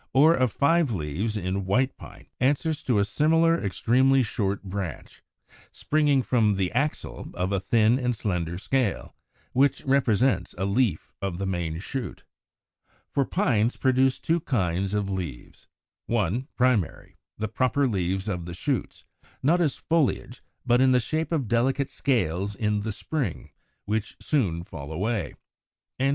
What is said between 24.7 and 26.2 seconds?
away; and 2.